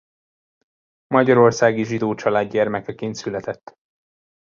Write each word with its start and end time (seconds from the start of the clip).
Magyarországi 1.07 1.83
zsidó 1.83 2.15
család 2.15 2.51
gyermekeként 2.51 3.15
született. 3.15 3.73